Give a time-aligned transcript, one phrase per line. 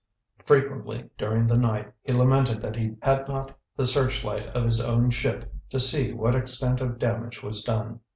[0.43, 5.11] Frequently during the night he lamented that he had not the searchlight of his own
[5.11, 7.99] ship to see what extent of damage was done.